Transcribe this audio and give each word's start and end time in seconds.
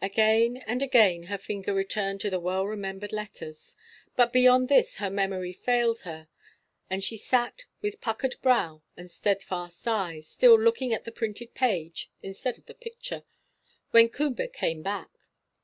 Again 0.00 0.58
and 0.58 0.80
again 0.80 1.24
her 1.24 1.36
finger 1.36 1.74
returned 1.74 2.20
to 2.20 2.30
the 2.30 2.38
well 2.38 2.64
remembered 2.68 3.12
letters, 3.12 3.74
but 4.14 4.32
beyond 4.32 4.68
this 4.68 4.98
her 4.98 5.10
memory 5.10 5.52
failed 5.52 6.02
her; 6.02 6.28
and 6.88 7.02
she 7.02 7.16
sat, 7.16 7.64
with 7.82 8.00
puckered 8.00 8.36
brow 8.42 8.84
and 8.96 9.10
steadfast 9.10 9.88
eyes, 9.88 10.28
still 10.28 10.54
looking 10.56 10.94
at 10.94 11.02
the 11.02 11.10
printed 11.10 11.52
page 11.52 12.12
instead 12.22 12.58
of 12.58 12.66
the 12.66 12.74
picture, 12.74 13.24
when 13.90 14.08
Coomber 14.08 14.46
came 14.46 14.82
back. 14.84 15.10